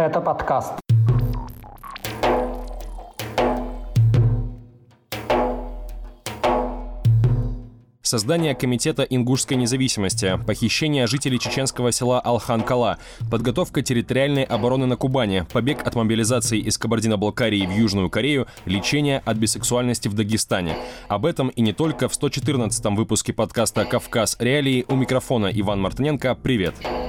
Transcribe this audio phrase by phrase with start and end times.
[0.00, 0.72] Это подкаст.
[8.00, 12.96] Создание Комитета ингушской независимости, похищение жителей чеченского села Алхан-Кала,
[13.30, 19.36] подготовка территориальной обороны на Кубани, побег от мобилизации из Кабардино-Балкарии в Южную Корею, лечение от
[19.36, 20.76] бисексуальности в Дагестане.
[21.08, 24.38] Об этом и не только в 114-м выпуске подкаста «Кавказ.
[24.40, 26.36] Реалии» у микрофона Иван Мартыненко.
[26.36, 26.74] Привет!
[26.78, 26.99] Привет!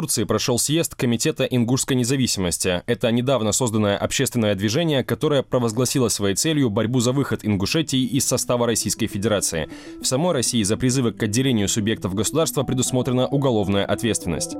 [0.00, 2.82] Турции прошел съезд Комитета ингушской независимости.
[2.86, 8.66] Это недавно созданное общественное движение, которое провозгласило своей целью борьбу за выход Ингушетии из состава
[8.66, 9.68] Российской Федерации.
[10.00, 14.56] В самой России за призывы к отделению субъектов государства предусмотрена уголовная ответственность.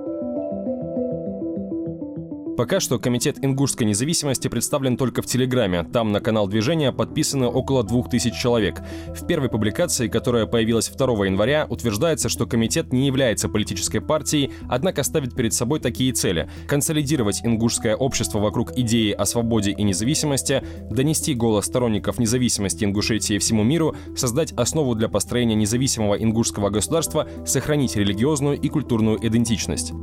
[2.60, 5.82] Пока что Комитет ингушской независимости представлен только в Телеграме.
[5.82, 8.82] Там на канал движения подписаны около 2000 человек.
[9.18, 15.02] В первой публикации, которая появилась 2 января, утверждается, что комитет не является политической партией, однако
[15.04, 21.32] ставит перед собой такие цели– консолидировать ингушское общество вокруг идеи о свободе и независимости, донести
[21.32, 28.60] голос сторонников независимости Ингушетии всему миру, создать основу для построения независимого ингушского государства, сохранить религиозную
[28.60, 29.94] и культурную идентичность.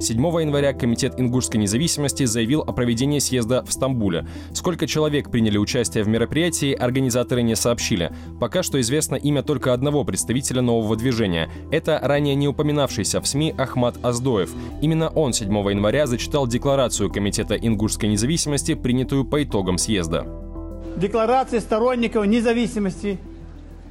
[0.00, 4.26] 7 января Комитет ингушской независимости заявил о проведении съезда в Стамбуле.
[4.52, 8.12] Сколько человек приняли участие в мероприятии, организаторы не сообщили.
[8.40, 11.48] Пока что известно имя только одного представителя нового движения.
[11.70, 14.50] Это ранее не упоминавшийся в СМИ Ахмат Аздоев.
[14.82, 20.26] Именно он 7 января зачитал декларацию Комитета ингушской независимости, принятую по итогам съезда.
[20.96, 23.18] Декларация сторонников независимости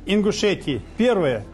[0.06, 0.82] Ингушетии.
[0.98, 1.46] Первое.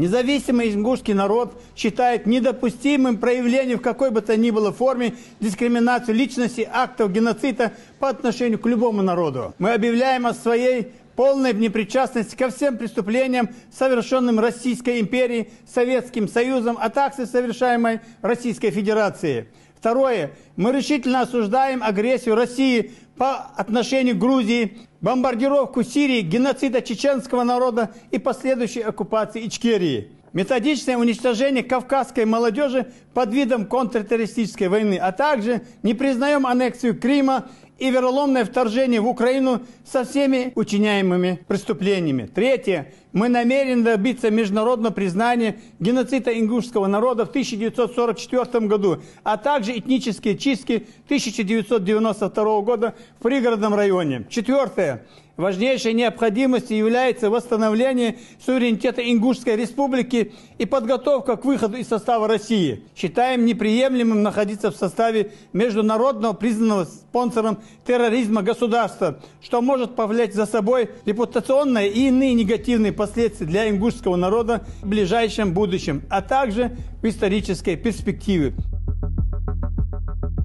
[0.00, 6.66] Независимый ингушский народ считает недопустимым проявлением в какой бы то ни было форме дискриминацию личности
[6.72, 9.54] актов геноцида по отношению к любому народу.
[9.58, 16.88] Мы объявляем о своей полной непричастности ко всем преступлениям, совершенным Российской империей, Советским Союзом, а
[16.88, 19.48] также совершаемой Российской Федерацией.
[19.76, 20.30] Второе.
[20.56, 28.18] Мы решительно осуждаем агрессию России по отношению к Грузии, бомбардировку Сирии, геноцида чеченского народа и
[28.18, 30.12] последующей оккупации Ичкерии.
[30.32, 37.48] Методичное уничтожение кавказской молодежи под видом контртеррористической войны, а также не признаем аннексию Крыма
[37.80, 42.30] и вероломное вторжение в Украину со всеми учиняемыми преступлениями.
[42.32, 42.92] Третье.
[43.12, 50.86] Мы намерены добиться международного признания геноцида ингушского народа в 1944 году, а также этнические чистки
[51.06, 54.26] 1992 года в пригородном районе.
[54.28, 55.04] Четвертое.
[55.40, 62.84] Важнейшей необходимостью является восстановление суверенитета Ингушской республики и подготовка к выходу из состава России.
[62.94, 67.56] Считаем неприемлемым находиться в составе международного признанного спонсором
[67.86, 74.62] терроризма государства, что может повлечь за собой репутационные и иные негативные последствия для ингушского народа
[74.82, 78.52] в ближайшем будущем, а также в исторической перспективе.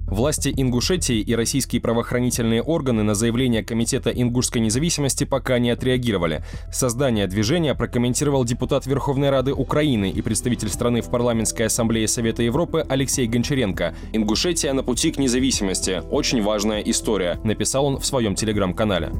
[0.08, 6.46] Власти Ингушетии и российские правоохранительные органы на заявление Комитета ингушской независимости пока не отреагировали.
[6.72, 12.86] Создание движения прокомментировал депутат Верховной Рады Украины и представитель страны в парламентской ассамблее Совета Европы
[12.88, 13.94] Алексей Гончаренко.
[14.14, 16.02] «Ингушетия на пути к независимости.
[16.10, 19.12] Очень важная история», написал он в своем телеграм-канале.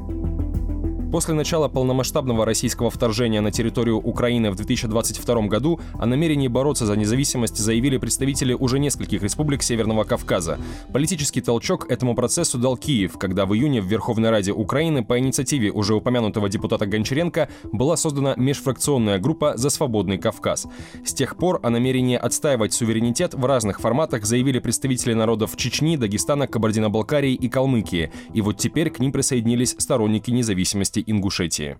[1.16, 6.94] После начала полномасштабного российского вторжения на территорию Украины в 2022 году о намерении бороться за
[6.94, 10.58] независимость заявили представители уже нескольких республик Северного Кавказа.
[10.92, 15.70] Политический толчок этому процессу дал Киев, когда в июне в Верховной Раде Украины по инициативе
[15.70, 20.66] уже упомянутого депутата Гончаренко была создана межфракционная группа «За свободный Кавказ».
[21.02, 26.46] С тех пор о намерении отстаивать суверенитет в разных форматах заявили представители народов Чечни, Дагестана,
[26.46, 28.12] Кабардино-Балкарии и Калмыкии.
[28.34, 31.78] И вот теперь к ним присоединились сторонники независимости Ингушетии.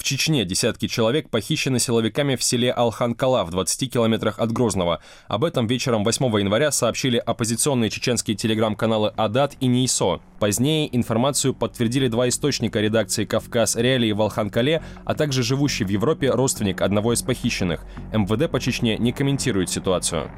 [0.00, 5.00] В Чечне десятки человек похищены силовиками в селе Алхан-Кала в 20 километрах от Грозного.
[5.28, 10.20] Об этом вечером 8 января сообщили оппозиционные чеченские телеграм-каналы «Адат» и «Нейсо».
[10.38, 16.30] Позднее информацию подтвердили два источника редакции «Кавказ Реалии» в Алхан-Кале, а также живущий в Европе
[16.30, 17.84] родственник одного из похищенных.
[18.14, 20.30] МВД по Чечне не комментирует ситуацию.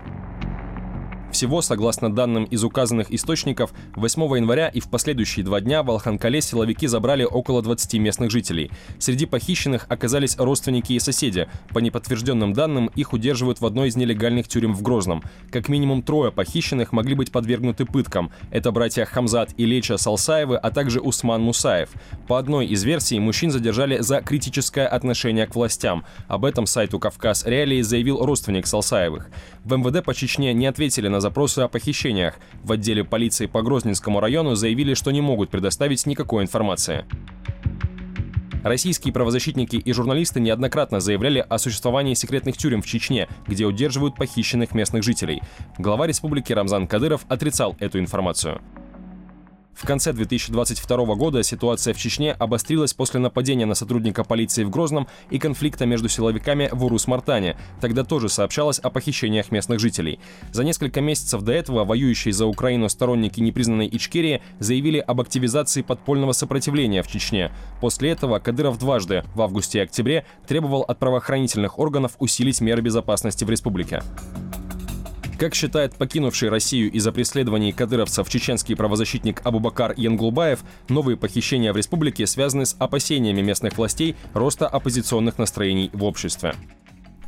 [1.33, 6.43] Всего, согласно данным из указанных источников, 8 января и в последующие два дня в Алханкале
[6.43, 8.71] силовики забрали около 20 местных жителей.
[8.99, 11.49] Среди похищенных оказались родственники и соседи.
[11.71, 15.23] По неподтвержденным данным, их удерживают в одной из нелегальных тюрем в Грозном.
[15.51, 18.31] Как минимум трое похищенных могли быть подвергнуты пыткам.
[18.51, 21.89] Это братья Хамзат и Леча Салсаевы, а также Усман Мусаев.
[22.29, 26.05] По одной из версий, мужчин задержали за критическое отношение к властям.
[26.29, 29.31] Об этом сайту «Кавказ Реалии» заявил родственник Салсаевых.
[29.65, 32.35] В МВД по Чечне не ответили на запросы о похищениях.
[32.63, 37.07] В отделе полиции по Грозненскому району заявили, что не могут предоставить никакой информации.
[38.63, 44.73] Российские правозащитники и журналисты неоднократно заявляли о существовании секретных тюрем в Чечне, где удерживают похищенных
[44.75, 45.43] местных жителей.
[45.79, 48.61] Глава республики Рамзан Кадыров отрицал эту информацию.
[49.75, 55.09] В конце 2022 года ситуация в Чечне обострилась после нападения на сотрудника полиции в Грозном
[55.31, 57.57] и конфликта между силовиками в Урус-Мартане.
[57.81, 60.21] Тогда тоже сообщалось о похищениях местных жителей.
[60.53, 66.33] За несколько месяцев до этого воюющие за Украину сторонники непризнанной Ичкерии заявили об активизации подпольного
[66.33, 67.51] сопротивления в Чечне.
[67.81, 73.45] После этого Кадыров дважды, в августе и октябре, требовал от правоохранительных органов усилить меры безопасности
[73.45, 74.03] в республике.
[75.39, 82.27] Как считает покинувший Россию из-за преследований кадыровцев чеченский правозащитник Абубакар Янгулбаев, новые похищения в республике
[82.27, 86.55] связаны с опасениями местных властей роста оппозиционных настроений в обществе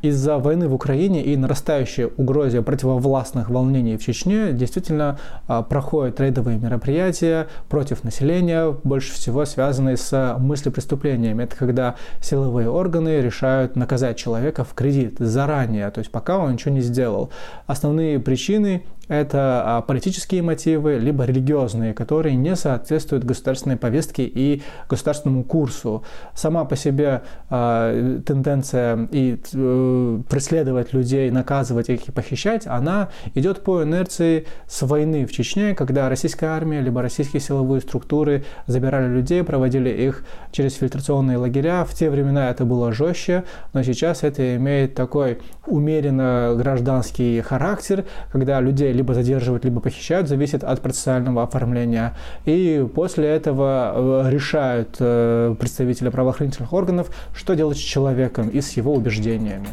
[0.04, 6.58] из-за войны в Украине и нарастающей угрозе противовластных волнений в Чечне действительно а, проходят рейдовые
[6.58, 11.44] мероприятия против населения, больше всего связанные с мыслепреступлениями.
[11.44, 16.74] Это когда силовые органы решают наказать человека в кредит заранее, то есть пока он ничего
[16.74, 17.30] не сделал.
[17.66, 25.44] Основные причины это а, политические мотивы, либо религиозные, которые не соответствуют государственной повестке и государственному
[25.44, 26.04] курсу.
[26.34, 33.62] Сама по себе э, тенденция и э, преследовать людей, наказывать их и похищать, она идет
[33.62, 39.42] по инерции с войны в Чечне, когда российская армия либо российские силовые структуры забирали людей,
[39.42, 41.84] проводили их через фильтрационные лагеря.
[41.84, 48.60] В те времена это было жестче, но сейчас это имеет такой умеренно гражданский характер, когда
[48.60, 52.16] людей либо задерживают, либо похищают, зависит от процессуального оформления.
[52.44, 58.72] И после этого э, решают э, представители правоохранительных органов, что делать с человеком и с
[58.72, 59.66] его убеждениями.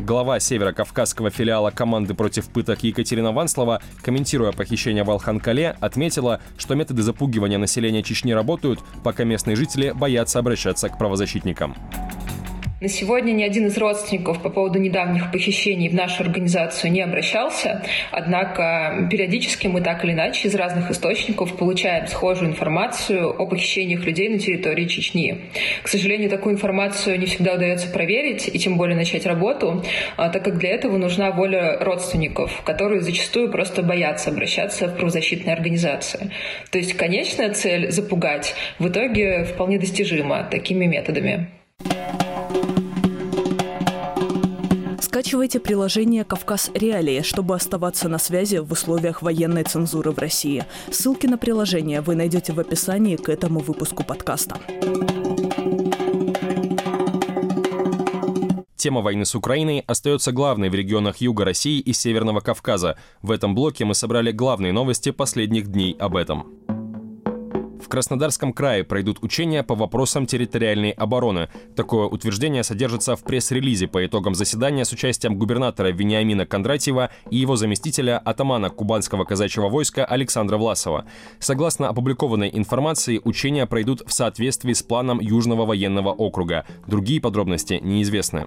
[0.00, 7.02] Глава северо-кавказского филиала команды против пыток Екатерина Ванслова, комментируя похищение в Алханкале, отметила, что методы
[7.02, 11.76] запугивания населения Чечни работают, пока местные жители боятся обращаться к правозащитникам.
[12.80, 17.82] На сегодня ни один из родственников по поводу недавних похищений в нашу организацию не обращался,
[18.10, 24.30] однако периодически мы так или иначе из разных источников получаем схожую информацию о похищениях людей
[24.30, 25.50] на территории Чечни.
[25.82, 29.84] К сожалению, такую информацию не всегда удается проверить и тем более начать работу,
[30.16, 35.52] а, так как для этого нужна воля родственников, которые зачастую просто боятся обращаться в правозащитные
[35.52, 36.30] организации.
[36.70, 41.59] То есть конечная цель— запугать в итоге вполне достижима такими методами.
[45.20, 50.64] Скачивайте приложение «Кавказ Реалии», чтобы оставаться на связи в условиях военной цензуры в России.
[50.90, 54.56] Ссылки на приложение вы найдете в описании к этому выпуску подкаста.
[58.76, 62.96] Тема войны с Украиной остается главной в регионах Юга России и Северного Кавказа.
[63.20, 66.46] В этом блоке мы собрали главные новости последних дней об этом.
[67.88, 71.48] Краснодарском крае пройдут учения по вопросам территориальной обороны.
[71.76, 77.56] Такое утверждение содержится в пресс-релизе по итогам заседания с участием губернатора Вениамина Кондратьева и его
[77.56, 81.06] заместителя атамана Кубанского казачьего войска Александра Власова.
[81.38, 86.66] Согласно опубликованной информации, учения пройдут в соответствии с планом Южного военного округа.
[86.86, 88.46] Другие подробности неизвестны.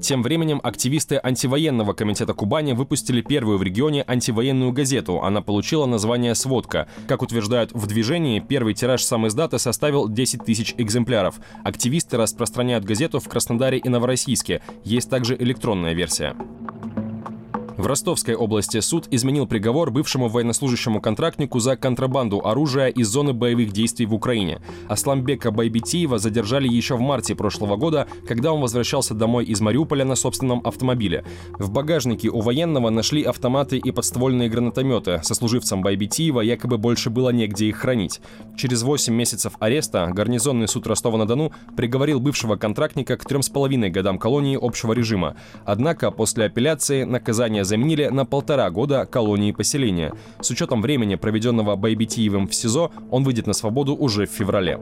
[0.00, 5.22] Тем временем активисты антивоенного комитета Кубани выпустили первую в регионе антивоенную газету.
[5.22, 6.88] Она получила название «Сводка».
[7.06, 11.40] Как утверждают в движении, первый тираж сам издата составил 10 тысяч экземпляров.
[11.64, 14.62] Активисты распространяют газету в Краснодаре и Новороссийске.
[14.84, 16.36] Есть также электронная версия.
[17.78, 23.70] В Ростовской области суд изменил приговор бывшему военнослужащему контрактнику за контрабанду оружия из зоны боевых
[23.70, 24.60] действий в Украине.
[24.88, 30.16] Асламбека Байбитиева задержали еще в марте прошлого года, когда он возвращался домой из Мариуполя на
[30.16, 31.24] собственном автомобиле.
[31.56, 35.20] В багажнике у военного нашли автоматы и подствольные гранатометы.
[35.22, 38.20] Сослуживцам Байбитиева якобы больше было негде их хранить.
[38.56, 44.18] Через 8 месяцев ареста гарнизонный суд Ростова-на-Дону приговорил бывшего контрактника к трем с половиной годам
[44.18, 45.36] колонии общего режима.
[45.64, 50.12] Однако после апелляции наказание заменили на полтора года колонии поселения.
[50.40, 54.80] С учетом времени, проведенного Байбитиевым в СИЗО, он выйдет на свободу уже в феврале.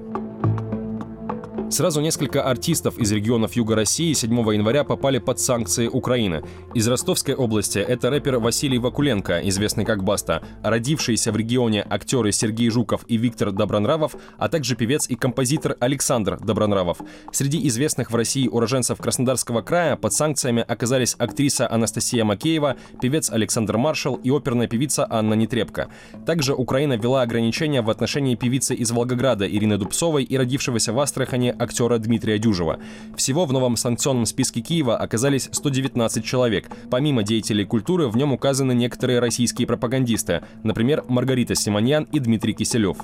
[1.69, 6.45] Сразу несколько артистов из регионов Юга России 7 января попали под санкции Украины.
[6.75, 12.71] Из Ростовской области это рэпер Василий Вакуленко, известный как Баста, родившиеся в регионе актеры Сергей
[12.71, 16.99] Жуков и Виктор Добронравов, а также певец и композитор Александр Добронравов.
[17.33, 23.77] Среди известных в России уроженцев Краснодарского края под санкциями оказались актриса Анастасия Макеева, певец Александр
[23.77, 25.89] Маршал и оперная певица Анна Нетребко.
[26.27, 31.57] Также Украина ввела ограничения в отношении певицы из Волгограда Ирины Дубцовой и родившегося в Астрахани
[31.67, 32.79] актера Дмитрия Дюжева.
[33.17, 36.71] Всего в новом санкционном списке Киева оказались 119 человек.
[36.91, 42.99] Помимо деятелей культуры, в нем указаны некоторые российские пропагандисты, например, Маргарита Симоньян и Дмитрий Киселев.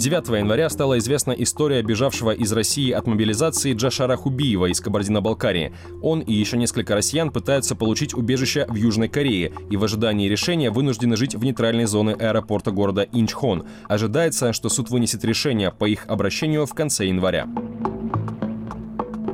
[0.00, 5.74] 9 января стала известна история бежавшего из России от мобилизации Джашара Хубиева из Кабардино-Балкарии.
[6.00, 10.70] Он и еще несколько россиян пытаются получить убежище в Южной Корее и в ожидании решения
[10.70, 13.66] вынуждены жить в нейтральной зоне аэропорта города Инчхон.
[13.90, 17.46] Ожидается, что суд вынесет решение по их обращению в конце января.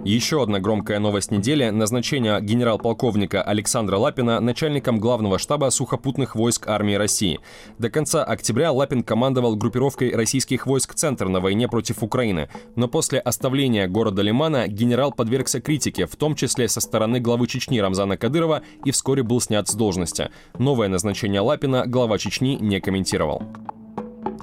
[0.06, 6.94] Еще одна громкая новость недели– назначение генерал-полковника Александра Лапина начальником главного штаба сухопутных войск армии
[6.94, 7.40] России.
[7.80, 12.48] До конца октября Лапин командовал группировкой российских войск «Центр» на войне против Украины.
[12.76, 17.80] Но после оставления города Лимана генерал подвергся критике, в том числе со стороны главы Чечни
[17.80, 20.30] Рамзана Кадырова и вскоре был снят с должности.
[20.56, 23.42] Новое назначение Лапина глава Чечни не комментировал.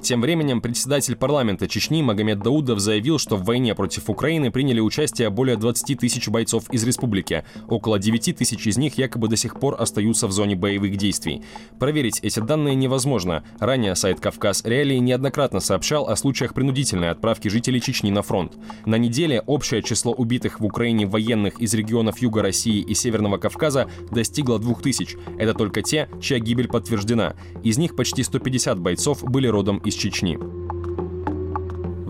[0.04, 5.30] Тем временем председатель парламента Чечни Магомед Даудов заявил, что в войне против Украины приняли участие
[5.30, 7.42] более 20 тысяч бойцов из республики.
[7.68, 11.42] Около 9 тысяч из них якобы до сих пор остаются в зоне боевых действий.
[11.78, 13.44] Проверить эти данные невозможно.
[13.60, 18.58] Ранее сайт «Кавказ Реалии» неоднократно сообщал о случаях принудительной отправки жителей Чечни на фронт.
[18.84, 23.88] На неделе общее число убитых в Украине военных из регионов Юга России и Северного Кавказа
[24.10, 25.16] достигло 2000.
[25.38, 27.36] Это только те, чья гибель подтверждена.
[27.62, 30.38] Из них почти 150 бойцов были родом из из Чечни.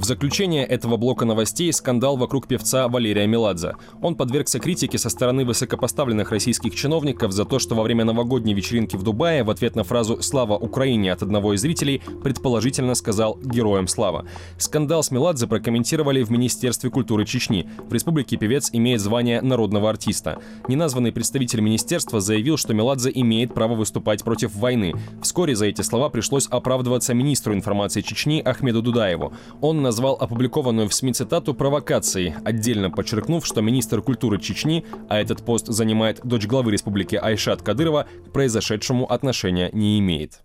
[0.04, 3.76] В заключение этого блока новостей скандал вокруг певца Валерия Меладзе.
[4.02, 8.96] Он подвергся критике со стороны высокопоставленных российских чиновников за то, что во время новогодней вечеринки
[8.96, 13.88] в Дубае в ответ на фразу «Слава Украине» от одного из зрителей предположительно сказал «Героям
[13.88, 14.26] слава».
[14.58, 17.66] Скандал с Меладзе прокомментировали в Министерстве культуры Чечни.
[17.88, 20.38] В республике певец имеет звание народного артиста.
[20.68, 24.92] Неназванный представитель министерства заявил, что Меладзе имеет право выступать против войны.
[25.23, 29.32] Вскоре за эти слова пришлось оправдываться министру информации Чечни Ахмеду Дудаеву.
[29.62, 35.21] Он назвал назвал опубликованную в СМИ цитату провокацией, отдельно подчеркнув, что министр культуры Чечни, а
[35.21, 40.41] этот пост занимает дочь главы республики Айшат Кадырова, к произошедшему отношения не имеет.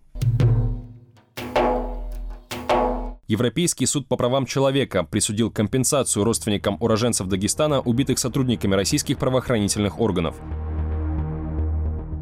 [3.26, 10.36] Европейский суд по правам человека присудил компенсацию родственникам уроженцев Дагестана, убитых сотрудниками российских правоохранительных органов.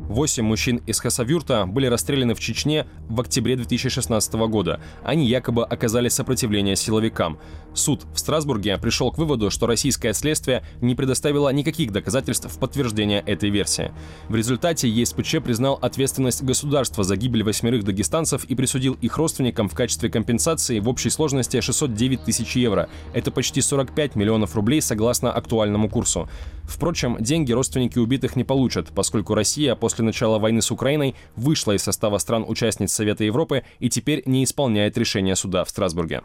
[0.08, 4.80] Восемь мужчин из Хасавюрта были расстреляны в Чечне в октябре 2016 года.
[5.04, 7.38] Они якобы оказали сопротивление силовикам.
[7.74, 13.20] Суд в Страсбурге пришел к выводу, что российское следствие не предоставило никаких доказательств в подтверждение
[13.20, 13.92] этой версии.
[14.30, 19.74] В результате ЕСПЧ признал ответственность государства за гибель восьмерых дагестанцев и присудил их родственникам в
[19.74, 22.88] качестве компенсации в общей сложности 609 тысяч евро.
[23.12, 26.30] Это почти 45 миллионов рублей согласно актуальному курсу.
[26.64, 31.82] Впрочем, деньги родственники убитых не получат, поскольку Россия после начала войны с Украиной вышла из
[31.82, 36.22] состава стран-участниц Совета Европы и теперь не исполняет решения суда в Страсбурге.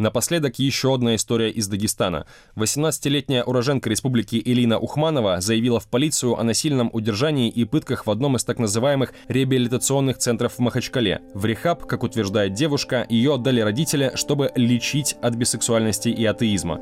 [0.00, 2.24] Напоследок еще одна история из Дагестана.
[2.56, 8.36] 18-летняя уроженка республики Элина Ухманова заявила в полицию о насильном удержании и пытках в одном
[8.36, 11.20] из так называемых реабилитационных центров в Махачкале.
[11.34, 16.80] В рехаб, как утверждает девушка, ее отдали родители, чтобы лечить от бисексуальности и атеизма.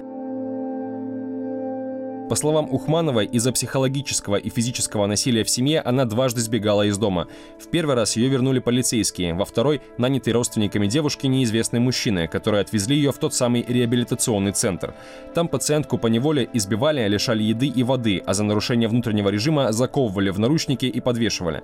[2.29, 7.27] По словам Ухмановой, из-за психологического и физического насилия в семье она дважды сбегала из дома.
[7.59, 12.97] В первый раз ее вернули полицейские, во второй– нанятый родственниками девушки неизвестные мужчины, которые отвезли
[12.97, 14.95] ее в тот самый реабилитационный центр.
[15.35, 20.29] Там пациентку по неволе избивали, лишали еды и воды, а за нарушение внутреннего режима заковывали
[20.29, 21.63] в наручники и подвешивали.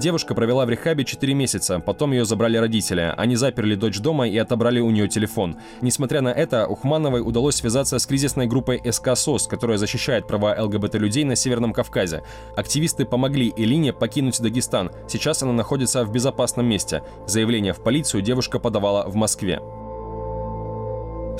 [0.00, 3.12] Девушка провела в рехабе 4 месяца, потом ее забрали родители.
[3.18, 5.58] Они заперли дочь дома и отобрали у нее телефон.
[5.82, 11.24] Несмотря на это, Ухмановой удалось связаться с кризисной группой СК СОС, которая защищает права ЛГБТ-людей
[11.24, 12.22] на Северном Кавказе.
[12.56, 14.90] Активисты помогли Элине покинуть Дагестан.
[15.06, 17.02] Сейчас она находится в безопасном месте.
[17.26, 19.60] Заявление в полицию девушка подавала в Москве.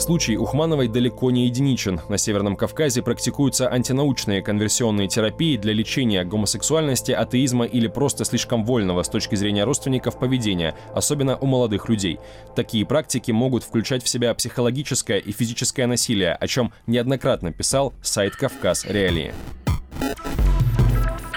[0.00, 2.00] Случай Ухмановой далеко не единичен.
[2.09, 9.02] На Северном Кавказе практикуются антинаучные конверсионные терапии для лечения гомосексуальности, атеизма или просто слишком вольного
[9.02, 12.19] с точки зрения родственников поведения, особенно у молодых людей.
[12.57, 18.35] Такие практики могут включать в себя психологическое и физическое насилие, о чем неоднократно писал сайт
[18.37, 19.35] «Кавказ Реалии».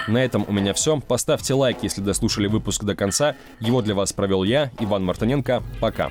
[0.08, 1.00] На этом у меня все.
[1.00, 3.36] Поставьте лайк, если дослушали выпуск до конца.
[3.60, 5.62] Его для вас провел я, Иван Мартыненко.
[5.80, 6.10] Пока.